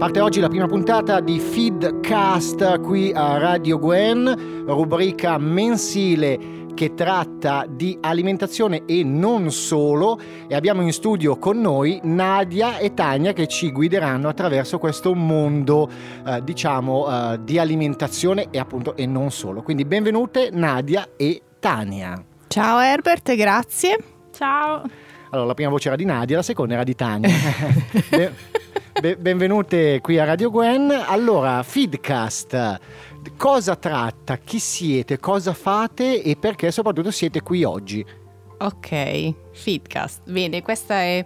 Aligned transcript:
Parte 0.00 0.20
oggi 0.20 0.40
la 0.40 0.48
prima 0.48 0.66
puntata 0.66 1.20
di 1.20 1.38
Feedcast 1.38 2.80
qui 2.80 3.12
a 3.12 3.36
Radio 3.36 3.78
Gwen, 3.78 4.64
rubrica 4.64 5.36
mensile 5.36 6.68
che 6.74 6.94
tratta 6.94 7.66
di 7.68 7.98
alimentazione 8.00 8.84
e 8.86 9.04
non 9.04 9.52
solo 9.52 10.18
e 10.48 10.54
abbiamo 10.54 10.80
in 10.80 10.94
studio 10.94 11.36
con 11.36 11.60
noi 11.60 12.00
Nadia 12.02 12.78
e 12.78 12.94
Tania 12.94 13.34
che 13.34 13.46
ci 13.46 13.70
guideranno 13.70 14.26
attraverso 14.26 14.78
questo 14.78 15.14
mondo 15.14 15.90
eh, 16.26 16.42
diciamo 16.42 17.34
eh, 17.34 17.40
di 17.44 17.58
alimentazione 17.58 18.46
e 18.50 18.58
appunto 18.58 18.96
e 18.96 19.04
non 19.04 19.30
solo. 19.30 19.60
Quindi 19.60 19.84
benvenute 19.84 20.48
Nadia 20.50 21.10
e 21.14 21.42
Tania. 21.60 22.24
Ciao 22.48 22.80
Herbert, 22.80 23.36
grazie. 23.36 23.98
Ciao. 24.32 24.82
Allora, 25.28 25.46
la 25.46 25.54
prima 25.54 25.68
voce 25.68 25.88
era 25.88 25.96
di 25.96 26.06
Nadia, 26.06 26.36
la 26.36 26.42
seconda 26.42 26.72
era 26.72 26.84
di 26.84 26.94
Tania. 26.94 27.28
Be- 28.98 29.16
benvenute 29.16 30.00
qui 30.02 30.18
a 30.18 30.24
Radio 30.24 30.50
Gwen. 30.50 30.90
Allora, 30.90 31.62
Feedcast, 31.62 32.78
cosa 33.36 33.76
tratta? 33.76 34.36
Chi 34.36 34.58
siete? 34.58 35.18
Cosa 35.18 35.54
fate? 35.54 36.22
E 36.22 36.36
perché 36.36 36.70
soprattutto 36.70 37.10
siete 37.10 37.40
qui 37.40 37.64
oggi? 37.64 38.04
Ok, 38.58 39.34
Feedcast. 39.52 40.28
Bene, 40.28 40.60
questa 40.60 41.00
è 41.00 41.24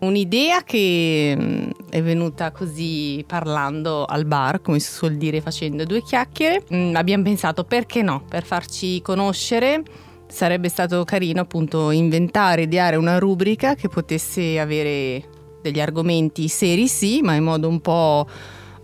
un'idea 0.00 0.64
che 0.64 1.36
mm, 1.38 1.70
è 1.90 2.02
venuta 2.02 2.50
così 2.50 3.22
parlando 3.24 4.04
al 4.04 4.24
bar, 4.24 4.60
come 4.60 4.80
si 4.80 4.90
suol 4.90 5.14
dire, 5.14 5.40
facendo 5.40 5.84
due 5.84 6.02
chiacchiere. 6.02 6.64
Mm, 6.74 6.96
abbiamo 6.96 7.22
pensato 7.22 7.62
perché 7.62 8.02
no, 8.02 8.24
per 8.28 8.42
farci 8.42 9.00
conoscere 9.00 9.82
sarebbe 10.26 10.70
stato 10.70 11.04
carino 11.04 11.42
appunto 11.42 11.90
inventare, 11.90 12.62
ideare 12.62 12.96
una 12.96 13.18
rubrica 13.18 13.74
che 13.74 13.88
potesse 13.88 14.58
avere 14.58 15.31
degli 15.62 15.80
argomenti 15.80 16.48
seri 16.48 16.88
sì, 16.88 17.20
ma 17.22 17.34
in 17.34 17.44
modo 17.44 17.68
un 17.68 17.80
po' 17.80 18.26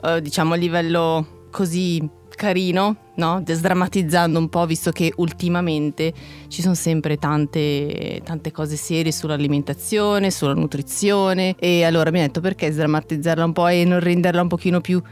eh, 0.03 0.23
diciamo 0.23 0.55
a 0.55 0.57
livello 0.57 1.47
così 1.51 2.17
carino, 2.39 2.97
no? 3.17 3.43
Sdrammatizzando 3.45 4.39
un 4.39 4.49
po', 4.49 4.65
visto 4.65 4.93
che 4.93 5.13
ultimamente 5.17 6.15
ci 6.47 6.63
sono 6.63 6.75
sempre 6.75 7.17
tante, 7.17 8.21
tante 8.25 8.53
cose 8.53 8.77
serie 8.77 9.11
sull'alimentazione, 9.11 10.31
sulla 10.31 10.55
nutrizione 10.55 11.57
e 11.59 11.83
allora 11.83 12.11
mi 12.13 12.21
ha 12.21 12.23
detto 12.23 12.41
perché 12.41 12.71
sdrammatizzarla 12.71 13.45
un 13.45 13.53
po' 13.53 13.67
e 13.67 13.85
non 13.85 13.99
renderla 13.99 14.41
un 14.41 14.49
pochino 14.49 14.81
più 14.81 15.03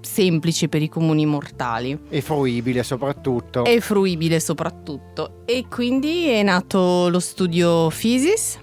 semplice 0.00 0.68
per 0.68 0.82
i 0.82 0.88
comuni 0.88 1.24
mortali. 1.24 1.98
E 2.08 2.20
fruibile 2.20 2.82
soprattutto. 2.82 3.64
E 3.64 3.80
fruibile 3.80 4.40
soprattutto. 4.40 5.42
E 5.46 5.66
quindi 5.68 6.28
è 6.28 6.42
nato 6.42 7.08
lo 7.08 7.20
studio 7.20 7.88
Physis 7.88 8.58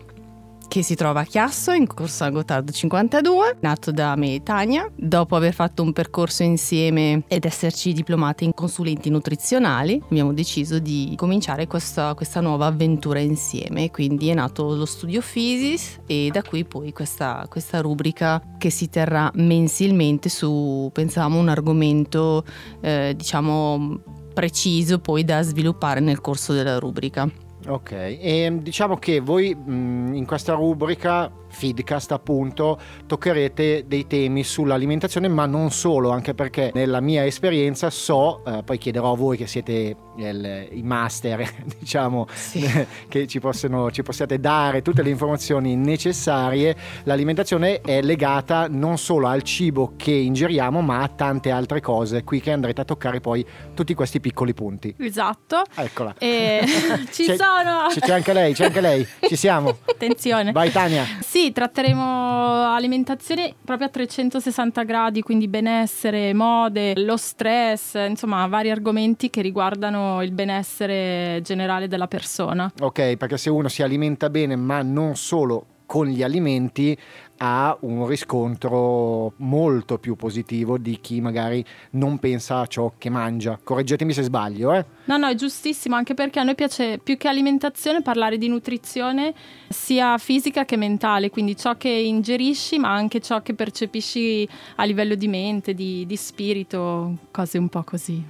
che 0.74 0.82
si 0.82 0.96
trova 0.96 1.20
a 1.20 1.24
Chiasso 1.24 1.72
in 1.72 1.86
corso 1.86 2.28
Gottardo 2.32 2.72
52, 2.72 3.58
nato 3.60 3.92
da 3.92 4.16
me 4.16 4.34
e 4.34 4.42
Tania, 4.42 4.92
dopo 4.96 5.36
aver 5.36 5.54
fatto 5.54 5.84
un 5.84 5.94
percorso 5.94 6.42
insieme 6.42 7.26
ed 7.28 7.46
esserci 7.46 7.94
diplomate 7.94 8.44
in 8.44 8.56
consulenti 8.56 9.12
nutrizionali, 9.12 10.02
abbiamo 10.04 10.34
deciso 10.34 10.80
di 10.80 11.14
cominciare 11.16 11.68
questa, 11.68 12.16
questa 12.16 12.42
nuova 12.42 12.66
avventura 12.66 13.20
insieme, 13.20 13.92
quindi 13.92 14.30
è 14.30 14.34
nato 14.34 14.74
lo 14.74 14.86
studio 14.86 15.22
Physis 15.22 16.00
e 16.08 16.30
da 16.32 16.42
qui 16.42 16.66
poi 16.66 16.92
questa, 16.92 17.46
questa 17.48 17.80
rubrica 17.80 18.42
che 18.58 18.72
si 18.72 18.90
terrà 18.90 19.30
mensilmente 19.36 20.28
su, 20.28 20.90
pensavamo, 20.92 21.38
un 21.38 21.50
argomento 21.50 22.44
eh, 22.82 23.14
diciamo 23.16 24.02
preciso 24.34 24.98
poi 24.98 25.24
da 25.24 25.44
sviluppare 25.44 26.00
nel 26.00 26.20
corso 26.20 26.52
della 26.52 26.80
rubrica. 26.80 27.30
Ok, 27.68 27.92
e 27.92 28.60
diciamo 28.62 28.98
che 28.98 29.20
voi 29.22 29.56
mh, 29.56 30.16
in 30.16 30.26
questa 30.26 30.54
rubrica 30.54 31.32
Feedcast 31.54 32.12
appunto 32.12 32.80
toccherete 33.06 33.86
dei 33.88 34.08
temi 34.08 34.44
sull'alimentazione 34.44 35.28
ma 35.28 35.46
non 35.46 35.72
solo 35.72 36.10
anche 36.10 36.34
perché 36.34 36.72
nella 36.74 37.00
mia 37.00 37.26
esperienza 37.26 37.90
so 37.90 38.44
eh, 38.46 38.64
poi 38.64 38.78
chiederò 38.78 39.14
a 39.14 39.16
voi 39.16 39.38
che 39.38 39.48
siete 39.48 39.96
il, 40.18 40.68
i 40.72 40.84
master 40.84 41.48
diciamo 41.80 42.28
sì. 42.34 42.68
che 43.08 43.28
ci, 43.28 43.40
possono, 43.40 43.92
ci 43.92 44.04
possiate 44.04 44.40
dare 44.40 44.82
tutte 44.82 45.02
le 45.02 45.10
informazioni 45.10 45.76
necessarie. 45.76 46.76
L'alimentazione 47.04 47.82
è 47.82 48.02
legata 48.02 48.68
non 48.70 48.98
solo 48.98 49.28
al 49.28 49.44
cibo 49.44 49.94
che 49.98 50.12
ingeriamo 50.12 50.82
ma 50.82 51.02
a 51.02 51.08
tante 51.08 51.52
altre 51.52 51.82
cose. 51.82 52.24
Qui 52.24 52.42
che 52.42 52.52
andrete 52.52 52.82
a 52.82 52.86
toccare 52.86 53.20
poi 53.20 53.46
tutti 53.74 53.94
questi 53.94 54.20
piccoli 54.20 54.54
punti. 54.54 54.94
Esatto. 54.98 55.64
Eccola. 55.76 56.16
E 56.18 56.64
ci 57.12 57.26
c'è, 57.26 57.36
sono. 57.36 57.88
c'è 57.88 58.14
anche 58.14 58.34
lei 58.34 58.54
c'è 58.54 58.66
anche 58.66 58.82
lei. 58.82 59.08
Ci 59.22 59.36
siamo. 59.36 59.78
Attenzione. 59.86 60.52
Vai 60.52 60.72
Tania. 60.72 61.06
Sì 61.22 61.43
tratteremo 61.52 62.74
alimentazione 62.74 63.54
proprio 63.64 63.88
a 63.88 63.90
360 63.90 64.84
gradi, 64.84 65.22
quindi 65.22 65.48
benessere, 65.48 66.34
mode, 66.34 66.94
lo 67.02 67.18
stress, 67.18 67.96
insomma 68.08 68.46
vari 68.48 68.70
argomenti 68.70 69.30
che 69.30 69.42
riguardano 69.42 70.22
il 70.24 70.32
benessere 70.32 71.42
generale 71.44 71.88
della 71.88 72.08
persona. 72.08 72.72
Ok, 72.80 73.18
perché 73.18 73.38
se 73.38 73.50
uno 73.50 73.68
si 73.68 73.84
alimenta 73.84 74.30
bene, 74.30 74.56
ma 74.56 74.82
non 74.82 75.16
solo 75.16 75.66
con 75.86 76.08
gli 76.08 76.24
alimenti 76.24 76.98
ha 77.46 77.76
un 77.82 78.08
riscontro 78.08 79.34
molto 79.38 79.98
più 79.98 80.16
positivo 80.16 80.78
di 80.78 81.00
chi 81.02 81.20
magari 81.20 81.64
non 81.92 82.18
pensa 82.18 82.62
a 82.62 82.68
ciò 82.68 82.94
che 82.98 83.10
mangia. 83.10 83.60
Correggetemi 83.62 84.14
se 84.14 84.24
sbaglio, 84.24 84.74
eh? 84.74 84.86
No, 85.06 85.18
no, 85.18 85.28
è 85.28 85.36
giustissimo, 85.36 85.96
anche 85.98 86.14
perché 86.14 86.40
a 86.40 86.44
noi 86.44 86.56
piace 86.56 87.00
più 87.04 87.18
che 87.18 87.28
alimentazione 87.28 88.02
parlare 88.02 88.38
di 88.38 88.48
nutrizione 88.48 89.34
sia 89.68 90.18
fisica 90.18 90.64
che 90.64 90.78
mentale, 90.78 91.30
quindi 91.30 91.58
ciò 91.58 91.76
che 91.76 91.90
ingerisci, 91.90 92.80
ma 92.80 92.94
anche 92.94 93.20
ciò 93.20 93.42
che 93.42 93.54
percepisci 93.54 94.48
a 94.78 94.86
livello 94.86 95.16
di 95.16 95.28
mente, 95.28 95.74
di, 95.74 96.06
di 96.06 96.16
spirito, 96.16 97.18
cose 97.30 97.58
un 97.58 97.68
po' 97.68 97.84
così. 97.84 98.24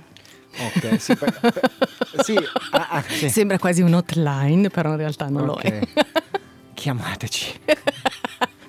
Ok, 0.57 1.00
sì, 1.00 1.16
per, 1.16 1.40
per, 1.40 1.72
sì, 2.23 2.35
ah, 2.72 2.88
ah, 2.90 3.03
sì. 3.07 3.29
Sembra 3.29 3.59
quasi 3.59 3.84
un 3.84 3.94
hotline, 3.94 4.69
però 4.69 4.91
in 4.91 4.97
realtà 4.97 5.29
non 5.29 5.50
okay. 5.50 5.72
lo 5.72 5.78
è. 5.78 6.06
Chiamateci. 6.73 7.59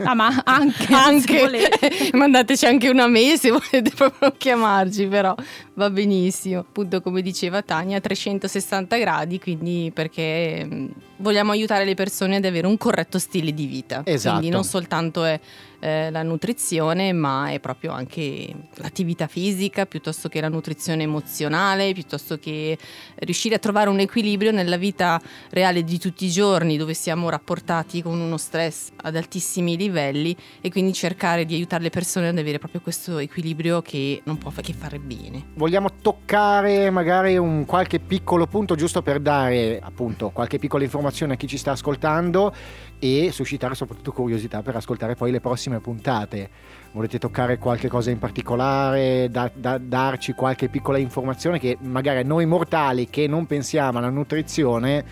Ah, 0.02 0.14
ma 0.14 0.42
anche, 0.44 0.92
anche. 0.92 1.68
mandateci 2.12 2.66
anche 2.66 2.88
una 2.88 3.06
mail 3.06 3.38
se 3.38 3.50
volete 3.50 3.90
proprio 3.94 4.34
chiamarci, 4.36 5.06
però 5.06 5.34
va 5.74 5.90
benissimo. 5.90 6.60
Appunto, 6.60 7.00
come 7.00 7.22
diceva 7.22 7.62
Tania, 7.62 7.98
a 7.98 8.00
360 8.00 8.96
gradi, 8.96 9.38
quindi 9.38 9.90
perché 9.92 10.64
mm, 10.64 10.86
vogliamo 11.18 11.52
aiutare 11.52 11.84
le 11.84 11.94
persone 11.94 12.36
ad 12.36 12.44
avere 12.44 12.66
un 12.66 12.76
corretto 12.76 13.18
stile 13.18 13.52
di 13.52 13.66
vita. 13.66 14.02
Esatto. 14.04 14.38
Quindi 14.38 14.54
non 14.54 14.64
soltanto 14.64 15.24
è 15.24 15.38
eh, 15.84 16.10
la 16.10 16.22
nutrizione, 16.22 17.12
ma 17.12 17.50
è 17.50 17.60
proprio 17.60 17.92
anche 17.92 18.48
l'attività 18.76 19.26
fisica, 19.26 19.84
piuttosto 19.84 20.30
che 20.30 20.40
la 20.40 20.48
nutrizione 20.48 21.02
emozionale, 21.02 21.92
piuttosto 21.92 22.38
che 22.38 22.78
riuscire 23.16 23.56
a 23.56 23.58
trovare 23.58 23.90
un 23.90 24.00
equilibrio 24.00 24.50
nella 24.50 24.78
vita 24.78 25.20
reale 25.50 25.84
di 25.84 25.98
tutti 25.98 26.24
i 26.24 26.30
giorni, 26.30 26.78
dove 26.78 26.94
siamo 26.94 27.28
rapportati 27.28 28.00
con 28.00 28.18
uno 28.18 28.38
stress 28.38 28.88
ad 28.96 29.14
altissimi 29.14 29.76
livelli 29.76 30.34
e 30.62 30.70
quindi 30.70 30.94
cercare 30.94 31.44
di 31.44 31.54
aiutare 31.54 31.82
le 31.82 31.90
persone 31.90 32.28
ad 32.28 32.38
avere 32.38 32.58
proprio 32.58 32.80
questo 32.80 33.18
equilibrio 33.18 33.82
che 33.82 34.22
non 34.24 34.38
può 34.38 34.50
che 34.54 34.72
fare 34.72 34.98
bene. 34.98 35.48
Vogliamo 35.64 35.88
toccare 36.02 36.90
magari 36.90 37.38
un 37.38 37.64
qualche 37.64 37.98
piccolo 37.98 38.46
punto 38.46 38.74
giusto 38.74 39.00
per 39.00 39.18
dare 39.18 39.80
appunto 39.82 40.28
qualche 40.28 40.58
piccola 40.58 40.84
informazione 40.84 41.32
a 41.32 41.36
chi 41.36 41.46
ci 41.46 41.56
sta 41.56 41.70
ascoltando 41.70 42.52
e 42.98 43.30
suscitare 43.32 43.74
soprattutto 43.74 44.12
curiosità 44.12 44.60
per 44.60 44.76
ascoltare 44.76 45.14
poi 45.14 45.30
le 45.30 45.40
prossime 45.40 45.80
puntate. 45.80 46.50
Volete 46.92 47.18
toccare 47.18 47.56
qualche 47.56 47.88
cosa 47.88 48.10
in 48.10 48.18
particolare, 48.18 49.28
da, 49.30 49.50
da, 49.54 49.78
darci 49.78 50.34
qualche 50.34 50.68
piccola 50.68 50.98
informazione 50.98 51.58
che 51.58 51.78
magari 51.80 52.24
noi 52.24 52.44
mortali 52.44 53.08
che 53.08 53.26
non 53.26 53.46
pensiamo 53.46 53.96
alla 53.96 54.10
nutrizione 54.10 55.02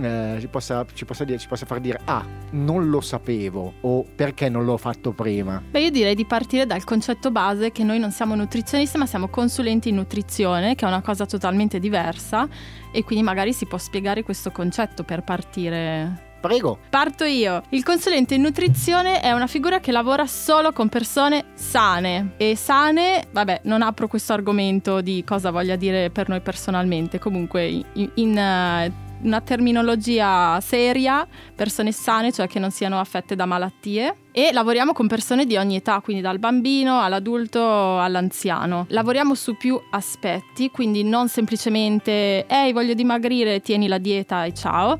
eh, 0.00 0.36
ci, 0.40 0.48
possa, 0.48 0.84
ci, 0.92 1.04
possa 1.04 1.24
dire, 1.24 1.38
ci, 1.38 1.48
possa, 1.48 1.66
far 1.66 1.80
dire 1.80 2.00
ah 2.04 2.24
non 2.50 2.88
lo 2.88 3.00
sapevo 3.00 3.74
o 3.80 4.04
perché 4.14 4.48
non 4.48 4.64
l'ho 4.64 4.76
fatto 4.76 5.12
prima 5.12 5.62
beh 5.70 5.80
io 5.80 5.90
direi 5.90 6.14
di 6.14 6.24
partire 6.24 6.66
dal 6.66 6.84
concetto 6.84 7.30
base 7.30 7.72
che 7.72 7.82
noi 7.82 7.98
non 7.98 8.10
siamo 8.10 8.34
nutrizionisti 8.34 8.98
ma 8.98 9.06
siamo 9.06 9.28
consulenti 9.28 9.88
in 9.88 9.96
nutrizione 9.96 10.74
che 10.74 10.84
è 10.84 10.88
una 10.88 11.02
cosa 11.02 11.26
totalmente 11.26 11.78
diversa 11.78 12.48
e 12.92 13.04
quindi 13.04 13.24
magari 13.24 13.52
si 13.52 13.66
può 13.66 13.78
spiegare 13.78 14.22
questo 14.22 14.50
concetto 14.50 15.02
per 15.02 15.22
partire 15.22 16.24
Prego. 16.46 16.78
Parto 16.90 17.24
io. 17.24 17.62
Il 17.70 17.82
consulente 17.82 18.34
in 18.34 18.42
nutrizione 18.42 19.20
è 19.20 19.32
una 19.32 19.48
figura 19.48 19.80
che 19.80 19.90
lavora 19.90 20.26
solo 20.26 20.70
con 20.70 20.88
persone 20.88 21.46
sane. 21.54 22.34
E 22.36 22.54
sane, 22.54 23.26
vabbè, 23.32 23.62
non 23.64 23.82
apro 23.82 24.06
questo 24.06 24.32
argomento 24.32 25.00
di 25.00 25.24
cosa 25.26 25.50
voglia 25.50 25.74
dire 25.74 26.10
per 26.10 26.28
noi 26.28 26.40
personalmente. 26.40 27.18
Comunque, 27.18 27.66
in, 27.66 28.10
in 28.14 28.30
uh, 28.36 29.05
una 29.26 29.40
terminologia 29.40 30.58
seria, 30.60 31.26
persone 31.54 31.92
sane, 31.92 32.32
cioè 32.32 32.46
che 32.46 32.58
non 32.58 32.70
siano 32.70 32.98
affette 32.98 33.36
da 33.36 33.44
malattie. 33.44 34.16
E 34.32 34.50
lavoriamo 34.52 34.92
con 34.92 35.06
persone 35.06 35.46
di 35.46 35.56
ogni 35.56 35.76
età, 35.76 36.00
quindi 36.00 36.22
dal 36.22 36.38
bambino 36.38 37.00
all'adulto 37.00 38.00
all'anziano. 38.00 38.86
Lavoriamo 38.88 39.34
su 39.34 39.56
più 39.56 39.80
aspetti, 39.90 40.70
quindi 40.70 41.02
non 41.04 41.28
semplicemente 41.28 42.46
ehi 42.46 42.72
voglio 42.72 42.94
dimagrire, 42.94 43.60
tieni 43.60 43.88
la 43.88 43.98
dieta 43.98 44.44
e 44.44 44.52
ciao, 44.52 44.98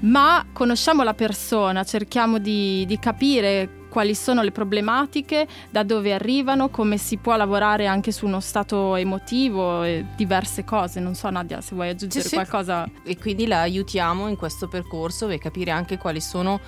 ma 0.00 0.44
conosciamo 0.52 1.02
la 1.02 1.14
persona, 1.14 1.84
cerchiamo 1.84 2.38
di, 2.38 2.84
di 2.86 2.98
capire 2.98 3.77
quali 3.88 4.14
sono 4.14 4.42
le 4.42 4.50
problematiche, 4.52 5.46
da 5.70 5.82
dove 5.82 6.12
arrivano, 6.12 6.68
come 6.68 6.98
si 6.98 7.16
può 7.16 7.36
lavorare 7.36 7.86
anche 7.86 8.12
su 8.12 8.26
uno 8.26 8.40
stato 8.40 8.94
emotivo 8.96 9.82
e 9.82 10.04
diverse 10.16 10.64
cose. 10.64 11.00
Non 11.00 11.14
so 11.14 11.28
Nadia 11.30 11.60
se 11.60 11.74
vuoi 11.74 11.88
aggiungere 11.88 12.22
Sì, 12.22 12.28
sì. 12.28 12.34
qualcosa. 12.34 12.88
E 13.04 13.16
quindi 13.18 13.46
la 13.46 13.60
aiutiamo 13.60 14.28
in 14.28 14.36
questo 14.36 14.68
percorso 14.68 15.26
per 15.26 15.38
capire 15.38 15.70
anche 15.70 15.98
quali 15.98 16.20
sono 16.20 16.60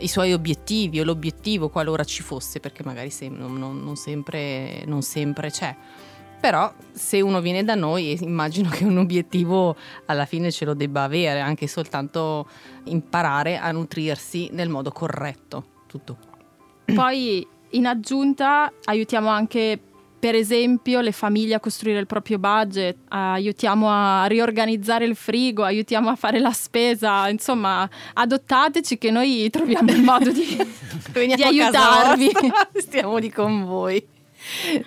i 0.00 0.06
suoi 0.08 0.32
obiettivi 0.32 1.00
o 1.00 1.04
l'obiettivo 1.04 1.70
qualora 1.70 2.04
ci 2.04 2.22
fosse, 2.22 2.60
perché 2.60 2.84
magari 2.84 3.10
se- 3.10 3.28
non, 3.28 3.58
non- 3.58 3.82
non 3.82 3.96
sempre, 3.96 4.84
non 4.86 5.02
sempre 5.02 5.50
c'è. 5.50 5.74
Però 6.40 6.72
se 6.92 7.20
uno 7.20 7.40
viene 7.40 7.64
da 7.64 7.74
noi 7.74 8.12
eh, 8.12 8.18
immagino 8.22 8.68
che 8.70 8.84
un 8.84 8.96
obiettivo 8.98 9.74
alla 10.06 10.24
fine 10.24 10.52
ce 10.52 10.64
lo 10.64 10.74
debba 10.74 11.02
avere, 11.02 11.40
anche 11.40 11.66
soltanto 11.66 12.48
imparare 12.84 13.56
a 13.58 13.72
nutrirsi 13.72 14.48
nel 14.52 14.68
modo 14.68 14.92
corretto. 14.92 15.64
Tutto. 15.88 16.16
Poi 16.94 17.46
in 17.70 17.86
aggiunta 17.86 18.72
aiutiamo 18.84 19.28
anche 19.28 19.78
per 20.18 20.34
esempio 20.34 21.00
le 21.00 21.12
famiglie 21.12 21.54
a 21.54 21.60
costruire 21.60 22.00
il 22.00 22.06
proprio 22.06 22.38
budget, 22.38 22.96
aiutiamo 23.08 23.88
a 23.88 24.26
riorganizzare 24.26 25.04
il 25.04 25.14
frigo, 25.14 25.62
aiutiamo 25.62 26.08
a 26.08 26.16
fare 26.16 26.40
la 26.40 26.52
spesa, 26.52 27.28
insomma 27.28 27.88
adottateci 28.14 28.98
che 28.98 29.10
noi 29.10 29.48
troviamo 29.50 29.92
il 29.92 30.02
modo 30.02 30.32
di, 30.32 30.56
di 31.36 31.42
aiutarvi. 31.42 32.30
stiamo 32.74 33.16
lì 33.18 33.30
con 33.30 33.64
voi. 33.64 34.04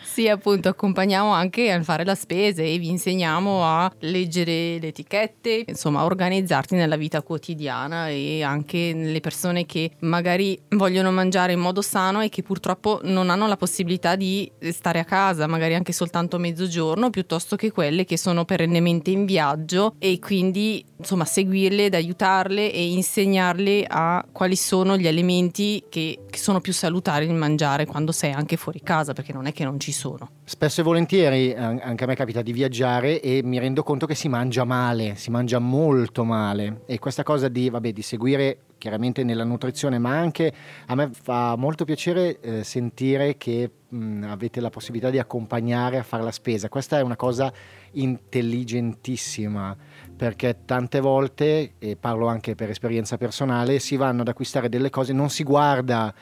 Sì, 0.02 0.28
appunto, 0.28 0.70
accompagniamo 0.70 1.32
anche 1.32 1.72
a 1.72 1.82
fare 1.84 2.04
la 2.04 2.16
spesa 2.16 2.62
e 2.62 2.78
vi 2.78 2.90
insegniamo 2.90 3.64
a 3.64 3.92
leggere 4.00 4.80
le 4.80 4.88
etichette, 4.88 5.64
insomma, 5.68 6.02
a 6.02 6.06
organizzarti 6.06 6.76
nella 6.76 6.96
vita 6.96 7.22
quotidiana 7.22 8.10
e 8.10 8.44
anche 8.44 8.94
nelle 8.94 9.20
persone 9.20 9.66
che 9.66 9.92
magari 10.00 10.60
vogliono 10.70 11.12
mangiare 11.12 11.54
in 11.54 11.60
modo 11.60 11.82
sano 11.82 12.22
e 12.22 12.30
che 12.30 12.44
purtroppo 12.44 13.00
non 13.04 13.30
hanno 13.30 13.48
la 13.48 13.58
possibilità 13.58 14.16
di 14.16 14.52
stare 14.72 15.00
a 15.00 15.06
casa, 15.06 15.48
magari 15.48 15.76
anche 15.76 15.94
soltanto 15.94 16.38
mezzogiorno, 16.38 17.10
piuttosto 17.10 17.56
che 17.56 17.72
quelle 17.72 18.06
che 18.06 18.18
sono 18.18 18.46
perennemente 18.46 19.12
in 19.12 19.26
viaggio 19.26 19.96
e 20.00 20.20
quindi, 20.20 20.84
insomma, 20.98 21.26
seguirle 21.26 21.86
ed 21.86 21.94
aiutarle 21.94 22.72
e 22.72 22.92
insegnarle 22.92 23.86
a 23.88 24.26
quali 24.32 24.56
sono 24.56 24.98
gli 24.98 25.08
alimenti 25.08 25.84
che, 25.90 26.20
che 26.30 26.38
sono 26.38 26.60
più 26.62 26.74
salutari 26.74 27.28
di 27.28 27.34
mangiare 27.34 27.86
quando 27.86 28.12
sei 28.12 28.32
anche 28.32 28.58
fuori 28.58 28.82
casa, 28.82 29.14
perché 29.14 29.34
non 29.34 29.46
è 29.46 29.51
che 29.52 29.64
non 29.64 29.80
ci 29.80 29.92
sono. 29.92 30.30
Spesso 30.44 30.82
e 30.82 30.84
volentieri 30.84 31.54
an- 31.54 31.80
anche 31.82 32.04
a 32.04 32.08
me 32.08 32.16
capita 32.16 32.42
di 32.42 32.52
viaggiare 32.54 33.22
e 33.22 33.42
mi 33.44 33.60
rendo 33.60 33.84
conto 33.84 34.06
che 34.06 34.16
si 34.16 34.28
mangia 34.28 34.64
male, 34.64 35.16
si 35.16 35.32
mangia 35.32 35.60
molto 35.60 36.24
male 36.24 36.82
e 36.86 37.00
questa 37.00 37.24
cosa 37.24 37.48
di, 37.48 37.70
vabbè, 37.70 37.92
di 37.92 38.02
seguire 38.02 38.58
chiaramente 38.78 39.24
nella 39.24 39.44
nutrizione, 39.44 40.00
ma 40.00 40.18
anche 40.18 40.52
a 40.88 40.96
me 40.96 41.12
fa 41.14 41.56
molto 41.56 41.86
piacere 41.86 42.40
eh, 42.40 42.64
sentire 42.64 43.38
che 43.38 43.70
mh, 43.88 44.24
avete 44.24 44.60
la 44.60 44.72
possibilità 44.72 45.12
di 45.12 45.20
accompagnare 45.20 46.00
a 46.00 46.04
fare 46.04 46.24
la 46.24 46.32
spesa. 46.32 46.68
Questa 46.68 46.98
è 46.98 47.02
una 47.02 47.16
cosa 47.16 47.54
intelligentissima 47.92 49.78
perché 50.16 50.62
tante 50.66 51.00
volte, 51.00 51.74
e 51.78 51.96
parlo 51.96 52.26
anche 52.28 52.56
per 52.56 52.72
esperienza 52.72 53.18
personale, 53.18 53.78
si 53.78 53.98
vanno 53.98 54.22
ad 54.22 54.28
acquistare 54.28 54.68
delle 54.68 54.90
cose, 54.90 55.14
non 55.14 55.30
si 55.30 55.44
guarda 55.44 56.14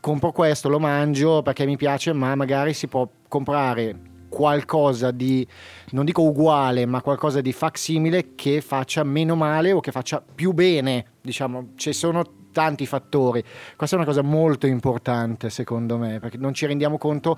compro 0.00 0.32
questo, 0.32 0.68
lo 0.68 0.78
mangio 0.78 1.42
perché 1.42 1.66
mi 1.66 1.76
piace, 1.76 2.12
ma 2.12 2.34
magari 2.34 2.72
si 2.72 2.86
può 2.86 3.08
comprare 3.28 4.14
qualcosa 4.28 5.10
di, 5.10 5.46
non 5.90 6.04
dico 6.04 6.22
uguale, 6.22 6.84
ma 6.86 7.00
qualcosa 7.00 7.40
di 7.40 7.52
facsimile 7.52 8.34
che 8.34 8.60
faccia 8.60 9.02
meno 9.04 9.34
male 9.34 9.72
o 9.72 9.80
che 9.80 9.92
faccia 9.92 10.22
più 10.22 10.52
bene. 10.52 11.06
Diciamo, 11.22 11.70
ci 11.76 11.92
sono 11.92 12.22
tanti 12.52 12.86
fattori. 12.86 13.42
Questa 13.76 13.96
è 13.96 13.98
una 13.98 14.08
cosa 14.08 14.22
molto 14.22 14.66
importante 14.66 15.50
secondo 15.50 15.98
me, 15.98 16.20
perché 16.20 16.38
non 16.38 16.54
ci 16.54 16.66
rendiamo 16.66 16.98
conto 16.98 17.36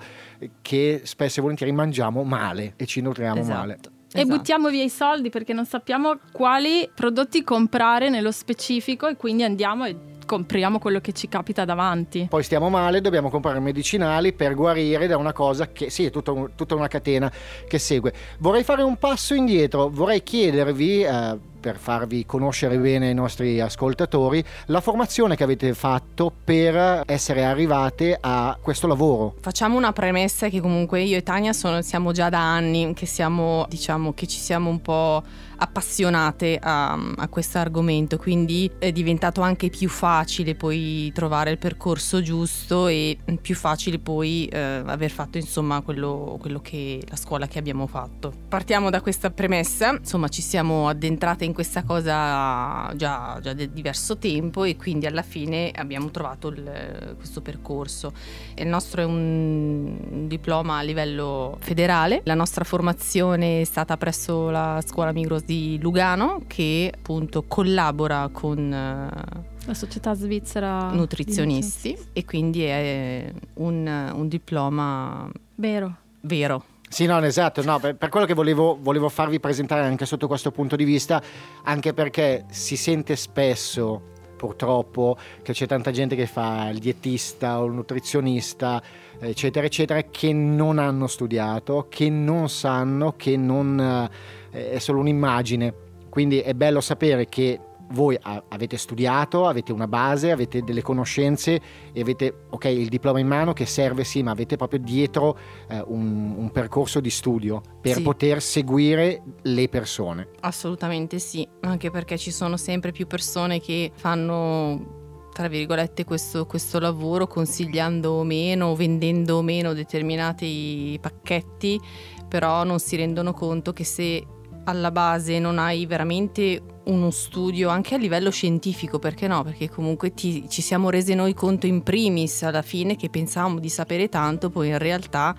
che 0.61 1.01
spesso 1.03 1.39
e 1.39 1.41
volentieri 1.41 1.71
mangiamo 1.71 2.23
male 2.23 2.73
e 2.77 2.85
ci 2.85 3.01
nutriamo 3.01 3.43
male. 3.43 3.79
E 4.11 4.21
Esatto. 4.21 4.37
buttiamo 4.37 4.69
via 4.69 4.83
i 4.83 4.89
soldi 4.89 5.29
perché 5.29 5.53
non 5.53 5.65
sappiamo 5.65 6.17
quali 6.31 6.89
prodotti 6.93 7.43
comprare 7.43 8.09
nello 8.09 8.31
specifico 8.31 9.07
e 9.07 9.15
quindi 9.15 9.43
andiamo 9.43 9.85
e 9.85 9.95
compriamo 10.29 10.77
quello 10.77 10.99
che 10.99 11.11
ci 11.11 11.27
capita 11.27 11.65
davanti. 11.65 12.27
Poi 12.29 12.43
stiamo 12.43 12.69
male, 12.69 13.01
dobbiamo 13.01 13.31
comprare 13.31 13.59
medicinali 13.59 14.31
per 14.31 14.53
guarire 14.53 15.07
da 15.07 15.17
una 15.17 15.33
cosa 15.33 15.71
che 15.71 15.89
sì, 15.89 16.05
è 16.05 16.11
tutta, 16.11 16.31
tutta 16.53 16.75
una 16.75 16.87
catena 16.87 17.31
che 17.67 17.79
segue. 17.79 18.13
Vorrei 18.37 18.63
fare 18.63 18.83
un 18.83 18.97
passo 18.97 19.33
indietro, 19.33 19.89
vorrei 19.89 20.21
chiedervi, 20.21 21.01
eh, 21.01 21.37
per 21.59 21.77
farvi 21.77 22.25
conoscere 22.25 22.77
bene 22.77 23.09
i 23.09 23.13
nostri 23.13 23.59
ascoltatori, 23.59 24.43
la 24.67 24.81
formazione 24.81 25.35
che 25.35 25.43
avete 25.43 25.73
fatto 25.73 26.31
per 26.43 27.03
essere 27.05 27.45
arrivate 27.45 28.17
a 28.19 28.57
questo 28.61 28.87
lavoro. 28.87 29.35
Facciamo 29.41 29.77
una 29.77 29.91
premessa 29.91 30.49
che 30.49 30.61
comunque 30.61 31.01
io 31.01 31.17
e 31.17 31.23
Tania 31.23 31.53
sono- 31.53 31.81
siamo 31.81 32.11
già 32.11 32.29
da 32.29 32.39
anni 32.39 32.93
che 32.93 33.05
siamo, 33.05 33.65
diciamo, 33.69 34.13
che 34.13 34.27
ci 34.27 34.39
siamo 34.39 34.69
un 34.69 34.81
po' 34.81 35.23
appassionate 35.59 36.57
a, 36.61 36.97
a 37.17 37.27
questo 37.27 37.57
argomento, 37.57 38.17
quindi 38.17 38.71
è 38.79 38.91
diventato 38.91 39.41
anche 39.41 39.69
più 39.69 39.89
facile 39.89 40.55
poi 40.55 41.11
trovare 41.13 41.51
il 41.51 41.57
percorso 41.57 42.21
giusto 42.21 42.87
e 42.87 43.17
più 43.41 43.55
facile 43.55 43.99
poi 43.99 44.45
eh, 44.45 44.57
aver 44.57 45.11
fatto 45.11 45.37
insomma 45.37 45.81
quello, 45.81 46.37
quello 46.39 46.59
che 46.61 47.01
la 47.07 47.15
scuola 47.15 47.47
che 47.47 47.59
abbiamo 47.59 47.87
fatto. 47.87 48.31
Partiamo 48.47 48.89
da 48.89 49.01
questa 49.01 49.29
premessa, 49.29 49.91
insomma 49.91 50.29
ci 50.29 50.41
siamo 50.41 50.87
addentrate 50.87 51.45
in 51.45 51.48
questa 51.53 51.83
cosa 51.83 52.93
già, 52.95 53.37
già 53.41 53.53
da 53.53 53.65
diverso 53.65 54.17
tempo 54.17 54.63
e 54.63 54.75
quindi 54.75 55.05
alla 55.05 55.21
fine 55.21 55.71
abbiamo 55.75 56.09
trovato 56.11 56.47
il- 56.49 57.13
questo 57.17 57.41
percorso. 57.41 58.11
Il 58.55 58.67
nostro 58.67 59.01
è 59.01 59.05
un 59.05 59.17
un 59.19 60.27
diploma 60.27 60.77
a 60.77 60.81
livello 60.81 61.57
federale. 61.59 62.21
La 62.25 62.33
nostra 62.33 62.63
formazione 62.63 63.61
è 63.61 63.63
stata 63.63 63.97
presso 63.97 64.49
la 64.49 64.81
scuola 64.85 65.11
Migros 65.11 65.43
di 65.43 65.77
Lugano 65.81 66.41
che 66.47 66.91
appunto 66.95 67.43
collabora 67.47 68.29
con 68.31 68.71
eh, 68.71 69.65
La 69.65 69.73
società 69.73 70.13
svizzera 70.15 70.91
nutrizionisti 70.91 71.97
e 72.13 72.25
quindi 72.25 72.63
è 72.63 73.31
un, 73.55 74.11
un 74.15 74.27
diploma 74.27 75.29
Vero. 75.55 75.95
vero. 76.21 76.63
Sì, 76.89 77.05
no, 77.05 77.23
esatto, 77.23 77.63
no, 77.63 77.77
per, 77.79 77.95
per 77.95 78.09
quello 78.09 78.25
che 78.25 78.33
volevo, 78.33 78.75
volevo 78.81 79.09
farvi 79.09 79.39
presentare 79.39 79.85
anche 79.85 80.07
sotto 80.07 80.27
questo 80.27 80.49
punto 80.49 80.75
di 80.75 80.83
vista, 80.83 81.21
anche 81.63 81.93
perché 81.93 82.45
si 82.49 82.75
sente 82.75 83.15
spesso, 83.15 84.01
purtroppo, 84.35 85.15
che 85.43 85.53
c'è 85.53 85.67
tanta 85.67 85.91
gente 85.91 86.15
che 86.15 86.25
fa 86.25 86.67
il 86.69 86.79
dietista 86.79 87.59
o 87.59 87.65
il 87.65 87.73
nutrizionista, 87.73 88.81
eccetera, 89.19 89.67
eccetera, 89.67 90.01
che 90.01 90.33
non 90.33 90.79
hanno 90.79 91.05
studiato, 91.05 91.85
che 91.89 92.09
non 92.09 92.49
sanno, 92.49 93.13
che 93.15 93.37
non 93.37 94.09
eh, 94.51 94.71
è 94.71 94.79
solo 94.79 94.99
un'immagine. 94.99 95.73
Quindi 96.09 96.39
è 96.39 96.55
bello 96.55 96.81
sapere 96.81 97.27
che 97.27 97.59
voi 97.91 98.17
a- 98.21 98.43
avete 98.49 98.77
studiato, 98.77 99.47
avete 99.47 99.71
una 99.71 99.87
base, 99.87 100.31
avete 100.31 100.61
delle 100.61 100.81
conoscenze 100.81 101.59
e 101.91 102.01
avete, 102.01 102.45
ok, 102.49 102.65
il 102.65 102.87
diploma 102.89 103.19
in 103.19 103.27
mano 103.27 103.53
che 103.53 103.65
serve 103.65 104.03
sì, 104.03 104.21
ma 104.23 104.31
avete 104.31 104.55
proprio 104.57 104.79
dietro 104.79 105.37
eh, 105.69 105.83
un, 105.87 106.35
un 106.37 106.51
percorso 106.51 106.99
di 106.99 107.09
studio 107.09 107.61
per 107.81 107.95
Sì. 107.95 108.01
poter 108.01 108.41
seguire 108.41 109.21
le 109.41 109.67
persone. 109.69 110.27
Assolutamente 110.41 111.19
sì, 111.19 111.47
anche 111.61 111.89
perché 111.89 112.17
ci 112.17 112.31
sono 112.31 112.57
sempre 112.57 112.91
più 112.91 113.07
persone 113.07 113.59
che 113.59 113.91
fanno 113.95 114.97
tra 115.33 115.47
virgolette 115.47 116.03
questo, 116.03 116.45
questo 116.45 116.79
lavoro 116.79 117.25
consigliando 117.25 118.11
o 118.11 118.23
meno, 118.23 118.75
vendendo 118.75 119.37
o 119.37 119.41
meno 119.41 119.73
determinati 119.73 120.97
pacchetti, 120.99 121.79
però 122.27 122.63
non 122.65 122.79
si 122.79 122.97
rendono 122.97 123.31
conto 123.33 123.71
che 123.71 123.85
se 123.85 124.25
alla 124.65 124.91
base 124.91 125.39
non 125.39 125.57
hai 125.57 125.85
veramente 125.85 126.61
uno 126.89 127.11
studio 127.11 127.69
anche 127.69 127.95
a 127.95 127.97
livello 127.97 128.31
scientifico, 128.31 128.99
perché 128.99 129.27
no? 129.27 129.43
Perché 129.43 129.69
comunque 129.69 130.13
ti- 130.13 130.49
ci 130.49 130.61
siamo 130.61 130.89
resi 130.89 131.13
noi 131.13 131.33
conto 131.33 131.67
in 131.67 131.83
primis 131.83 132.43
alla 132.43 132.61
fine 132.61 132.95
che 132.95 133.09
pensavamo 133.09 133.59
di 133.59 133.69
sapere 133.69 134.09
tanto, 134.09 134.49
poi 134.49 134.69
in 134.69 134.77
realtà 134.77 135.35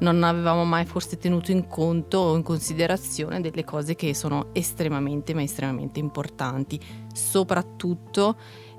non 0.00 0.22
avevamo 0.22 0.64
mai 0.64 0.84
forse 0.84 1.16
tenuto 1.16 1.50
in 1.50 1.66
conto 1.66 2.18
o 2.18 2.36
in 2.36 2.42
considerazione 2.42 3.40
delle 3.40 3.64
cose 3.64 3.94
che 3.94 4.14
sono 4.14 4.50
estremamente 4.52 5.34
ma 5.34 5.42
estremamente 5.42 5.98
importanti, 5.98 6.78
soprattutto 7.12 8.36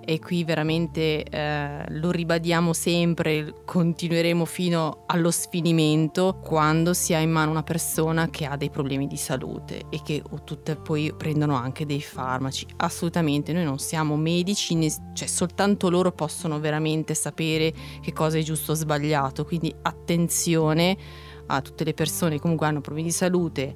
e 0.10 0.18
qui 0.18 0.44
veramente 0.44 1.24
eh, 1.24 1.86
lo 1.89 2.10
ribadiamo 2.10 2.74
sempre, 2.74 3.54
continueremo 3.63 4.44
fino 4.44 5.04
allo 5.06 5.30
sfinimento 5.30 6.39
quando 6.44 6.96
si 6.96 7.13
ha 7.13 7.20
in 7.20 7.30
mano 7.30 7.51
una 7.51 7.62
persona 7.62 8.28
che 8.32 8.46
ha 8.46 8.58
dei 8.58 8.72
problemi 8.72 9.06
di 9.06 9.18
salute 9.18 9.84
e 9.92 10.01
che 10.04 10.24
tutte 10.46 10.78
poi 10.78 11.13
prendono 11.16 11.54
anche 11.54 11.86
dei 11.86 12.01
farmaci. 12.01 12.66
Assolutamente, 12.78 13.54
noi 13.54 13.66
non 13.66 13.78
siamo 13.78 14.18
medici, 14.18 14.74
né- 14.74 14.92
cioè 15.13 15.28
soltanto 15.28 15.92
loro 15.92 16.12
possono 16.12 16.60
veramente 16.60 17.13
sapere 17.13 17.72
che 18.01 18.12
cosa 18.12 18.39
è 18.39 18.42
giusto 18.42 18.72
o 18.72 18.75
sbagliato, 18.75 19.46
quindi 19.46 19.72
attenzione 19.80 20.98
a 21.46 21.62
tutte 21.62 21.84
le 21.84 21.94
persone 21.94 22.32
che 22.32 22.42
comunque 22.42 22.66
hanno 22.66 22.82
problemi 22.82 23.10
di 23.10 23.13
salute 23.13 23.75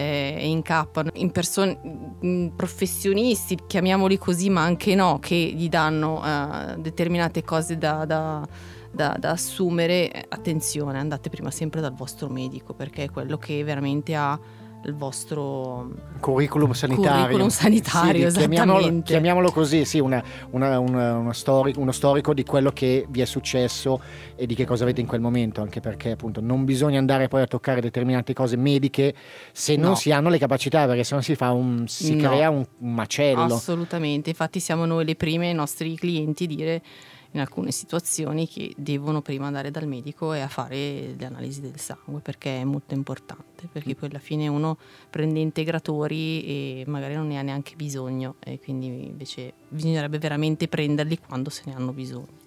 eh, 0.00 0.48
incappano 0.48 1.10
in 1.14 1.30
persone, 1.30 1.78
in 2.20 2.52
professionisti, 2.56 3.58
chiamiamoli 3.66 4.16
così, 4.16 4.48
ma 4.48 4.62
anche 4.62 4.94
no, 4.94 5.18
che 5.20 5.34
gli 5.34 5.68
danno 5.68 6.22
eh, 6.24 6.76
determinate 6.78 7.42
cose 7.42 7.76
da, 7.76 8.04
da, 8.06 8.46
da, 8.90 9.16
da, 9.18 9.30
assumere, 9.30 10.24
attenzione, 10.28 10.98
andate 10.98 11.28
prima 11.28 11.50
sempre 11.50 11.80
dal 11.80 11.94
vostro 11.94 12.28
medico 12.28 12.72
perché 12.72 13.04
è 13.04 13.10
quello 13.10 13.36
che 13.36 13.62
veramente 13.62 14.14
ha 14.14 14.38
il 14.84 14.94
vostro 14.94 15.90
curriculum 16.20 16.72
sanitario. 16.72 17.22
Curriculum 17.22 17.48
sanitario, 17.48 18.30
sì, 18.30 18.38
chiamiamolo, 18.38 19.02
chiamiamolo, 19.02 19.50
così, 19.50 19.84
sì, 19.84 19.98
una, 19.98 20.22
una, 20.50 20.78
una, 20.78 21.16
una 21.16 21.32
stori- 21.32 21.74
uno 21.76 21.92
storico 21.92 22.32
di 22.32 22.44
quello 22.44 22.70
che 22.70 23.06
vi 23.08 23.20
è 23.20 23.24
successo 23.24 24.00
e 24.36 24.46
di 24.46 24.54
che 24.54 24.64
cosa 24.64 24.84
avete 24.84 25.00
in 25.00 25.06
quel 25.06 25.20
momento, 25.20 25.60
anche 25.60 25.80
perché 25.80 26.12
appunto 26.12 26.40
non 26.40 26.64
bisogna 26.64 26.98
andare 26.98 27.28
poi 27.28 27.42
a 27.42 27.46
toccare 27.46 27.80
determinate 27.80 28.32
cose 28.32 28.56
mediche 28.56 29.14
se 29.52 29.76
no. 29.76 29.88
non 29.88 29.96
si 29.96 30.12
hanno 30.12 30.28
le 30.28 30.38
capacità, 30.38 30.86
perché 30.86 31.04
se 31.04 31.14
no 31.14 31.20
si, 31.20 31.34
fa 31.34 31.52
un, 31.52 31.86
si 31.86 32.14
no. 32.16 32.28
crea 32.28 32.50
un, 32.50 32.64
un 32.78 32.94
macello. 32.94 33.54
Assolutamente, 33.54 34.30
infatti 34.30 34.60
siamo 34.60 34.86
noi 34.86 35.04
le 35.04 35.14
prime, 35.14 35.50
i 35.50 35.54
nostri 35.54 35.94
clienti, 35.96 36.46
dire 36.46 36.82
in 37.32 37.40
alcune 37.40 37.70
situazioni 37.70 38.48
che 38.48 38.72
devono 38.76 39.22
prima 39.22 39.46
andare 39.46 39.70
dal 39.70 39.86
medico 39.86 40.32
e 40.32 40.40
a 40.40 40.48
fare 40.48 41.14
le 41.16 41.24
analisi 41.24 41.60
del 41.60 41.78
sangue 41.78 42.20
perché 42.20 42.60
è 42.60 42.64
molto 42.64 42.94
importante, 42.94 43.68
perché 43.70 43.94
poi 43.94 44.08
alla 44.08 44.18
fine 44.18 44.48
uno 44.48 44.76
prende 45.08 45.38
integratori 45.38 46.44
e 46.44 46.84
magari 46.86 47.14
non 47.14 47.28
ne 47.28 47.38
ha 47.38 47.42
neanche 47.42 47.76
bisogno 47.76 48.36
e 48.40 48.58
quindi 48.58 49.06
invece 49.06 49.52
bisognerebbe 49.68 50.18
veramente 50.18 50.66
prenderli 50.66 51.18
quando 51.18 51.50
se 51.50 51.62
ne 51.66 51.74
hanno 51.74 51.92
bisogno. 51.92 52.38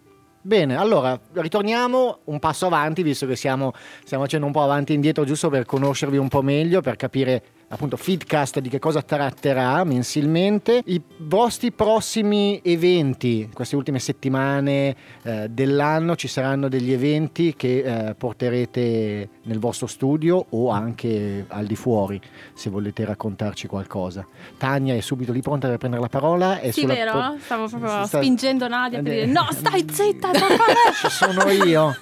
Bene, 0.45 0.75
allora 0.75 1.17
ritorniamo 1.31 2.19
un 2.25 2.37
passo 2.39 2.65
avanti, 2.65 3.01
visto 3.01 3.25
che 3.25 3.37
siamo, 3.37 3.71
stiamo 4.03 4.23
facendo 4.23 4.45
un 4.45 4.51
po' 4.51 4.61
avanti 4.61 4.91
e 4.91 4.95
indietro, 4.95 5.23
giusto 5.23 5.49
per 5.49 5.65
conoscervi 5.65 6.17
un 6.17 6.27
po' 6.27 6.41
meglio, 6.41 6.81
per 6.81 6.97
capire 6.97 7.43
appunto 7.73 7.97
feedcast 7.97 8.59
di 8.59 8.69
che 8.69 8.77
cosa 8.77 9.01
tratterà 9.01 9.83
mensilmente. 9.83 10.81
I 10.85 11.01
vostri 11.17 11.71
prossimi 11.71 12.61
eventi, 12.63 13.49
queste 13.51 13.75
ultime 13.75 13.97
settimane 13.99 14.95
eh, 15.23 15.47
dell'anno, 15.49 16.15
ci 16.15 16.27
saranno 16.27 16.69
degli 16.69 16.91
eventi 16.91 17.55
che 17.55 18.09
eh, 18.09 18.15
porterete 18.15 19.29
nel 19.43 19.59
vostro 19.59 19.87
studio 19.87 20.45
o 20.49 20.69
anche 20.69 21.45
al 21.47 21.65
di 21.65 21.75
fuori, 21.75 22.21
se 22.53 22.69
volete 22.69 23.05
raccontarci 23.05 23.67
qualcosa. 23.67 24.25
Tania 24.57 24.93
è 24.95 25.01
subito 25.01 25.31
lì 25.31 25.41
pronta 25.41 25.67
per 25.67 25.77
prendere 25.77 26.03
la 26.03 26.09
parola. 26.09 26.59
È 26.59 26.69
sì, 26.71 26.85
vero? 26.85 27.11
Po- 27.11 27.35
Stavo 27.39 27.67
proprio 27.67 28.05
sta... 28.05 28.17
spingendo 28.19 28.67
Nadia 28.67 29.01
per 29.01 29.13
dire 29.13 29.25
no, 29.25 29.47
stai 29.51 29.85
zitta, 29.89 30.29
Ci 31.01 31.09
sono 31.09 31.49
io. 31.49 31.95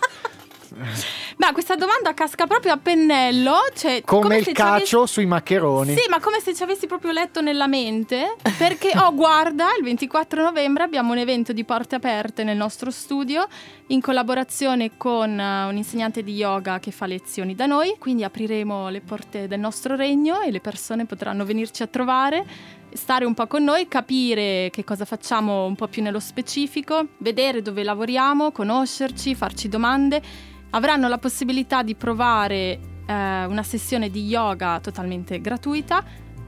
Ma 1.41 1.53
questa 1.53 1.75
domanda 1.75 2.13
casca 2.13 2.45
proprio 2.45 2.74
a 2.74 2.77
pennello. 2.77 3.55
Cioè, 3.74 4.03
come, 4.05 4.21
come 4.21 4.38
il 4.38 4.51
cacio 4.51 5.00
avessi... 5.00 5.13
sui 5.13 5.25
maccheroni. 5.25 5.95
Sì, 5.95 6.07
ma 6.07 6.19
come 6.19 6.39
se 6.39 6.53
ci 6.53 6.62
avessi 6.62 6.86
proprio 6.86 7.12
letto 7.12 7.41
nella 7.41 7.65
mente. 7.65 8.36
Perché, 8.60 8.91
oh, 8.95 9.12
guarda, 9.15 9.69
il 9.75 9.83
24 9.83 10.43
novembre 10.43 10.83
abbiamo 10.83 11.13
un 11.13 11.17
evento 11.17 11.51
di 11.51 11.63
porte 11.63 11.95
aperte 11.95 12.43
nel 12.43 12.57
nostro 12.57 12.91
studio 12.91 13.48
in 13.88 14.01
collaborazione 14.01 14.91
con 14.98 15.31
uh, 15.31 15.67
un 15.67 15.75
insegnante 15.75 16.21
di 16.21 16.36
yoga 16.36 16.77
che 16.77 16.91
fa 16.91 17.07
lezioni 17.07 17.55
da 17.55 17.65
noi. 17.65 17.95
Quindi 17.98 18.24
apriremo 18.24 18.89
le 18.89 19.01
porte 19.01 19.48
del 19.48 19.60
nostro 19.60 19.95
regno 19.95 20.41
e 20.41 20.51
le 20.51 20.60
persone 20.62 21.07
potranno 21.07 21.43
venirci 21.43 21.81
a 21.81 21.88
trovare 21.88 22.45
stare 22.93 23.24
un 23.24 23.33
po' 23.33 23.48
con 23.48 23.63
noi, 23.63 23.88
capire 23.88 24.69
che 24.69 24.83
cosa 24.83 25.05
facciamo 25.05 25.65
un 25.65 25.75
po' 25.75 25.88
più 25.88 26.03
nello 26.03 26.19
specifico, 26.19 27.07
vedere 27.19 27.62
dove 27.62 27.83
lavoriamo, 27.83 28.51
conoscerci, 28.51 29.33
farci 29.33 29.69
domande 29.69 30.50
avranno 30.72 31.08
la 31.08 31.18
possibilità 31.18 31.84
di 31.84 31.96
provare 31.96 32.80
eh, 33.06 33.46
una 33.46 33.63
sessione 33.63 34.10
di 34.10 34.25
yoga 34.25 34.80
totalmente 34.80 35.40
gratuita. 35.40 36.04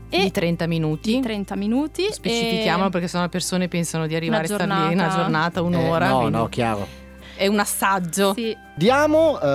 E 0.09 0.21
di 0.21 0.31
30 0.31 0.67
minuti. 0.67 1.15
Di 1.15 1.21
30 1.21 1.55
minuti. 1.55 2.07
Specifichiamolo 2.11 2.89
perché 2.89 3.07
sennò 3.07 3.23
le 3.23 3.29
persone 3.29 3.67
pensano 3.67 4.05
di 4.05 4.15
arrivare 4.15 4.43
a 4.43 4.47
stare 4.47 4.87
lì 4.87 4.93
una 4.93 5.09
giornata, 5.09 5.61
un'ora. 5.61 6.05
Eh, 6.05 6.09
no, 6.09 6.29
no, 6.29 6.49
chiaro. 6.49 6.87
È 7.35 7.47
un 7.47 7.59
assaggio. 7.59 8.33
Sì. 8.35 8.55
Diamo, 8.75 9.39
eh, 9.39 9.47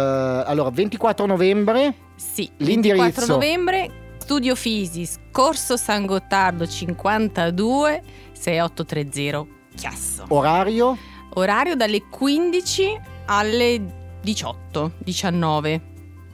allora, 0.47 0.71
24 0.71 1.27
novembre. 1.27 1.95
Sì, 2.17 2.51
l'indirizzo. 2.57 3.03
24 3.03 3.35
novembre, 3.35 3.91
Studio 4.19 4.57
Fisis, 4.57 5.17
Corso 5.31 5.77
San 5.77 6.05
Gottardo 6.07 6.67
52 6.67 8.03
6830 8.33 9.47
Chiasso. 9.77 10.25
Orario? 10.29 10.99
Orario 11.35 11.77
dalle 11.77 12.03
15 12.09 13.01
alle 13.27 14.08
18, 14.21 14.93
19. 14.99 15.81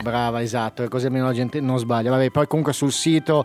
Brava, 0.02 0.42
esatto, 0.42 0.88
così 0.88 1.06
almeno 1.06 1.26
la 1.26 1.32
gente 1.32 1.60
non 1.60 1.78
sbaglia. 1.78 2.10
Vabbè, 2.10 2.30
poi 2.30 2.46
comunque 2.46 2.72
sul 2.72 2.90
sito 2.90 3.44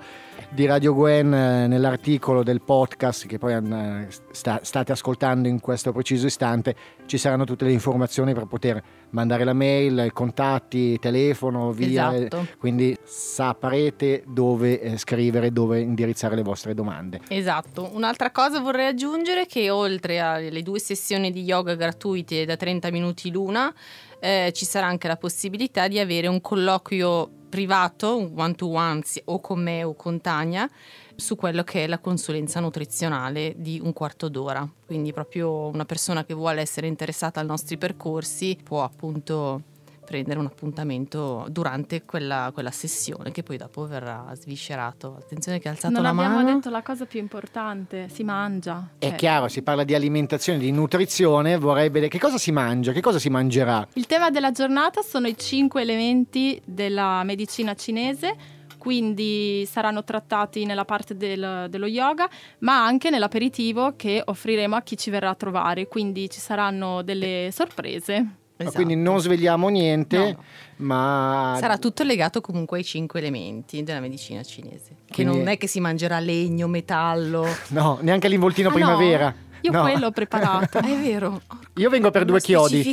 di 0.55 0.65
Radio 0.65 0.93
Gwen 0.93 1.33
eh, 1.33 1.67
nell'articolo 1.67 2.41
del 2.41 2.61
podcast 2.61 3.27
che 3.27 3.37
poi 3.37 3.53
eh, 3.53 4.07
sta, 4.31 4.61
state 4.63 4.93
ascoltando 4.93 5.49
in 5.49 5.59
questo 5.59 5.91
preciso 5.91 6.27
istante 6.27 6.73
ci 7.05 7.17
saranno 7.17 7.43
tutte 7.43 7.65
le 7.65 7.73
informazioni 7.73 8.33
per 8.33 8.45
poter 8.45 8.81
mandare 9.09 9.43
la 9.43 9.51
mail, 9.51 10.11
contatti, 10.13 10.97
telefono, 10.97 11.71
via. 11.71 12.15
Esatto. 12.15 12.47
Quindi 12.57 12.97
saprete 13.03 14.23
dove 14.25 14.79
eh, 14.79 14.97
scrivere, 14.97 15.51
dove 15.51 15.81
indirizzare 15.81 16.35
le 16.35 16.41
vostre 16.41 16.73
domande. 16.73 17.19
Esatto. 17.27 17.89
Un'altra 17.93 18.31
cosa 18.31 18.61
vorrei 18.61 18.87
aggiungere 18.87 19.45
che 19.47 19.69
oltre 19.69 20.19
alle 20.19 20.63
due 20.63 20.79
sessioni 20.79 21.31
di 21.31 21.43
yoga 21.43 21.75
gratuite 21.75 22.45
da 22.45 22.55
30 22.55 22.91
minuti 22.91 23.29
l'una, 23.29 23.73
eh, 24.19 24.51
ci 24.53 24.63
sarà 24.63 24.87
anche 24.87 25.09
la 25.09 25.17
possibilità 25.17 25.89
di 25.89 25.99
avere 25.99 26.27
un 26.27 26.39
colloquio 26.39 27.43
privato, 27.55 28.31
one 28.35 28.53
to 28.53 28.67
one 28.67 29.01
o 29.25 29.39
con 29.39 29.63
me 29.63 29.81
o 29.85 29.95
con 29.95 30.19
Tania, 30.19 30.69
su 31.15 31.37
quello 31.37 31.63
che 31.63 31.85
è 31.85 31.87
la 31.87 31.99
consulenza 31.99 32.59
nutrizionale 32.59 33.53
di 33.55 33.79
un 33.81 33.93
quarto 33.93 34.27
d'ora. 34.27 34.69
Quindi 34.85 35.13
proprio 35.13 35.67
una 35.67 35.85
persona 35.85 36.25
che 36.25 36.33
vuole 36.33 36.59
essere 36.59 36.87
interessata 36.87 37.39
ai 37.39 37.45
nostri 37.45 37.77
percorsi 37.77 38.57
può 38.61 38.83
appunto 38.83 39.61
prendere 40.05 40.39
un 40.39 40.45
appuntamento 40.45 41.45
durante 41.49 42.05
quella, 42.05 42.51
quella, 42.53 42.71
sessione 42.71 43.31
che 43.31 43.43
poi 43.43 43.57
dopo 43.57 43.85
verrà 43.85 44.31
sviscerato. 44.33 45.17
Attenzione 45.19 45.59
che 45.59 45.67
ha 45.67 45.71
alzato 45.71 45.93
non 45.93 46.03
la 46.03 46.13
mano. 46.13 46.29
Non 46.29 46.37
abbiamo 46.39 46.55
detto 46.55 46.69
la 46.69 46.81
cosa 46.81 47.05
più 47.05 47.19
importante, 47.19 48.07
si 48.07 48.23
mangia. 48.23 48.91
È 48.97 49.09
cioè. 49.09 49.15
chiaro, 49.15 49.49
si 49.49 49.61
parla 49.61 49.83
di 49.83 49.93
alimentazione, 49.93 50.59
di 50.59 50.71
nutrizione, 50.71 51.57
vorrei 51.57 51.89
vedere 51.89 52.07
che 52.07 52.19
cosa 52.19 52.37
si 52.37 52.53
mangia, 52.53 52.93
che 52.93 53.01
cosa 53.01 53.19
si 53.19 53.29
mangerà. 53.29 53.85
Il 53.93 54.05
tema 54.05 54.29
della 54.29 54.51
giornata 54.51 55.01
sono 55.01 55.27
i 55.27 55.37
cinque 55.37 55.81
elementi 55.81 56.61
della 56.63 57.23
medicina 57.23 57.73
cinese 57.73 58.53
quindi 58.85 59.65
saranno 59.65 60.03
trattati 60.03 60.63
nella 60.63 60.85
parte 60.85 61.17
del, 61.17 61.65
dello 61.71 61.87
yoga, 61.87 62.29
ma 62.59 62.85
anche 62.85 63.09
nell'aperitivo 63.09 63.95
che 63.95 64.21
offriremo 64.23 64.75
a 64.75 64.81
chi 64.83 64.95
ci 64.95 65.09
verrà 65.09 65.31
a 65.31 65.33
trovare, 65.33 65.87
quindi 65.87 66.29
ci 66.29 66.39
saranno 66.39 67.01
delle 67.01 67.49
sorprese. 67.51 68.43
Esatto. 68.57 68.75
Quindi 68.75 68.95
non 68.95 69.19
svegliamo 69.19 69.67
niente, 69.67 70.17
no. 70.17 70.43
ma... 70.77 71.57
Sarà 71.59 71.77
tutto 71.77 72.03
legato 72.03 72.39
comunque 72.39 72.77
ai 72.77 72.85
cinque 72.85 73.19
elementi 73.19 73.83
della 73.83 73.99
medicina 73.99 74.43
cinese. 74.43 74.95
Che 75.05 75.13
Quindi... 75.13 75.37
non 75.37 75.47
è 75.49 75.57
che 75.57 75.67
si 75.67 75.81
mangerà 75.81 76.19
legno, 76.19 76.67
metallo. 76.67 77.45
No, 77.69 77.97
neanche 78.01 78.29
l'involtino 78.29 78.69
ah, 78.69 78.73
primavera. 78.73 79.25
No. 79.29 79.43
Io 79.65 79.71
No. 79.71 79.81
quello 79.81 80.07
ho 80.07 80.11
preparato. 80.11 80.77
È 80.85 80.95
vero. 80.97 81.41
Io 81.75 81.89
vengo 81.89 82.11
per 82.11 82.23
due 82.23 82.39
chiodi. 82.39 82.83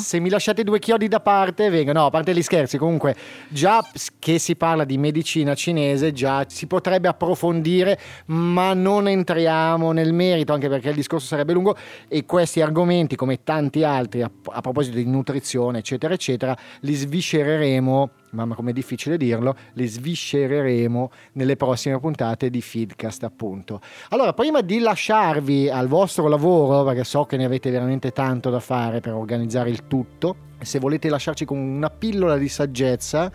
Se 0.00 0.20
mi 0.20 0.28
lasciate 0.28 0.62
due 0.62 0.78
chiodi 0.78 1.08
da 1.08 1.20
parte, 1.20 1.68
vengo. 1.68 1.92
No, 1.92 2.06
a 2.06 2.10
parte 2.10 2.32
gli 2.32 2.42
scherzi, 2.42 2.78
comunque, 2.78 3.16
già 3.48 3.84
che 4.18 4.38
si 4.38 4.54
parla 4.56 4.84
di 4.84 4.96
medicina 4.98 5.54
cinese, 5.54 6.12
già 6.12 6.44
si 6.48 6.66
potrebbe 6.66 7.08
approfondire, 7.08 7.98
ma 8.26 8.72
non 8.72 9.08
entriamo 9.08 9.90
nel 9.92 10.12
merito, 10.12 10.52
anche 10.52 10.68
perché 10.68 10.90
il 10.90 10.94
discorso 10.94 11.26
sarebbe 11.26 11.52
lungo. 11.52 11.76
E 12.08 12.24
questi 12.24 12.60
argomenti, 12.60 13.16
come 13.16 13.42
tanti 13.42 13.82
altri, 13.82 14.22
a, 14.22 14.30
a 14.52 14.60
proposito 14.60 14.96
di 14.96 15.06
nutrizione, 15.06 15.78
eccetera, 15.78 16.14
eccetera, 16.14 16.56
li 16.80 16.94
sviscereremo. 16.94 18.10
Mamma, 18.30 18.54
com'è 18.54 18.72
difficile 18.72 19.16
dirlo, 19.16 19.56
li 19.72 19.86
sviscereremo 19.86 21.10
nelle 21.32 21.56
prossime 21.56 21.98
puntate 21.98 22.48
di 22.48 22.60
Feedcast, 22.60 23.24
appunto. 23.24 23.80
Allora, 24.10 24.32
prima 24.32 24.60
di 24.60 24.78
lasciarvi 24.78 25.68
al 25.68 25.88
vostro 25.88 26.28
lavoro, 26.28 26.84
perché 26.84 27.02
so 27.02 27.24
che 27.24 27.36
ne 27.36 27.44
avete 27.44 27.70
veramente 27.70 28.12
tanto 28.12 28.50
da 28.50 28.60
fare 28.60 29.00
per 29.00 29.14
organizzare 29.14 29.70
il 29.70 29.88
tutto, 29.88 30.48
se 30.60 30.78
volete 30.78 31.08
lasciarci 31.08 31.44
con 31.44 31.58
una 31.58 31.90
pillola 31.90 32.36
di 32.36 32.48
saggezza 32.48 33.32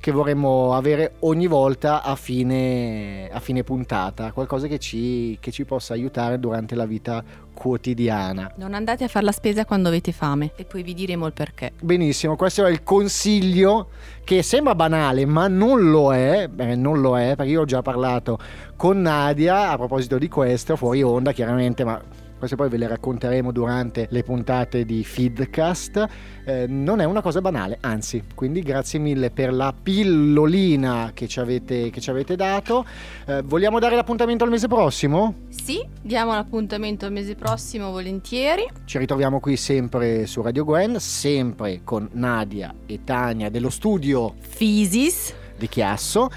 che 0.00 0.12
vorremmo 0.12 0.74
avere 0.74 1.14
ogni 1.20 1.46
volta 1.46 2.02
a 2.02 2.14
fine, 2.16 3.28
a 3.30 3.40
fine 3.40 3.62
puntata, 3.62 4.32
qualcosa 4.32 4.66
che 4.66 4.78
ci, 4.78 5.36
che 5.40 5.50
ci 5.50 5.64
possa 5.64 5.94
aiutare 5.94 6.38
durante 6.38 6.74
la 6.74 6.86
vita 6.86 7.22
quotidiana. 7.52 8.52
Non 8.56 8.74
andate 8.74 9.04
a 9.04 9.08
fare 9.08 9.24
la 9.24 9.32
spesa 9.32 9.64
quando 9.64 9.88
avete 9.88 10.12
fame 10.12 10.52
e 10.56 10.64
poi 10.64 10.82
vi 10.82 10.94
diremo 10.94 11.26
il 11.26 11.32
perché. 11.32 11.72
Benissimo, 11.80 12.36
questo 12.36 12.64
è 12.64 12.70
il 12.70 12.82
consiglio 12.82 13.88
che 14.24 14.42
sembra 14.42 14.74
banale, 14.74 15.24
ma 15.24 15.48
non 15.48 15.90
lo 15.90 16.14
è, 16.14 16.48
beh, 16.48 16.76
non 16.76 17.00
lo 17.00 17.18
è, 17.18 17.34
perché 17.34 17.52
io 17.52 17.62
ho 17.62 17.64
già 17.64 17.82
parlato 17.82 18.38
con 18.76 19.00
Nadia 19.00 19.70
a 19.70 19.76
proposito 19.76 20.18
di 20.18 20.28
questo, 20.28 20.76
fuori 20.76 21.02
onda 21.02 21.32
chiaramente, 21.32 21.84
ma 21.84 22.00
queste 22.38 22.56
poi 22.56 22.68
ve 22.68 22.76
le 22.76 22.88
racconteremo 22.88 23.50
durante 23.52 24.06
le 24.10 24.22
puntate 24.22 24.84
di 24.84 25.02
Feedcast. 25.04 26.06
Eh, 26.44 26.66
non 26.66 27.00
è 27.00 27.04
una 27.04 27.22
cosa 27.22 27.40
banale, 27.40 27.78
anzi, 27.80 28.22
quindi 28.34 28.60
grazie 28.60 28.98
mille 28.98 29.30
per 29.30 29.52
la 29.52 29.72
pillolina 29.80 31.12
che 31.14 31.26
ci 31.26 31.40
avete, 31.40 31.90
che 31.90 32.00
ci 32.00 32.10
avete 32.10 32.36
dato. 32.36 32.84
Eh, 33.26 33.42
vogliamo 33.42 33.78
dare 33.78 33.96
l'appuntamento 33.96 34.44
al 34.44 34.50
mese 34.50 34.68
prossimo? 34.68 35.34
Sì, 35.48 35.84
diamo 36.00 36.32
l'appuntamento 36.32 37.06
al 37.06 37.12
mese 37.12 37.34
prossimo 37.34 37.90
volentieri. 37.90 38.66
Ci 38.84 38.98
ritroviamo 38.98 39.40
qui 39.40 39.56
sempre 39.56 40.26
su 40.26 40.42
Radio 40.42 40.64
Gwen, 40.64 41.00
sempre 41.00 41.80
con 41.84 42.08
Nadia 42.12 42.74
e 42.86 43.00
Tania 43.04 43.50
dello 43.50 43.70
studio 43.70 44.34
Fisis, 44.38 45.34
di 45.56 45.68
Chiasso. 45.68 46.30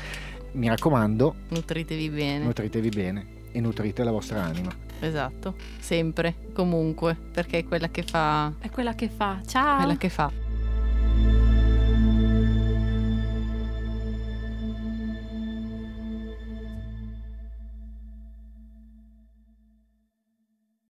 Mi 0.54 0.68
raccomando, 0.68 1.36
nutritevi 1.50 2.10
bene. 2.10 2.46
nutritevi 2.46 2.90
bene 2.90 3.26
e 3.52 3.60
nutrite 3.60 4.04
la 4.04 4.12
vostra 4.12 4.44
anima. 4.44 4.89
Esatto, 5.00 5.56
sempre, 5.80 6.36
comunque, 6.54 7.16
perché 7.16 7.60
è 7.60 7.64
quella 7.64 7.90
che 7.90 8.04
fa 8.04 8.52
È 8.60 8.70
quella 8.70 8.94
che 8.94 9.10
fa. 9.10 9.40
Ciao. 9.46 9.78
quella 9.78 9.98
che 9.98 10.10
fa. 10.10 10.49